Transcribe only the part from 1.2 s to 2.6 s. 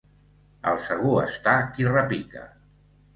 està qui repica.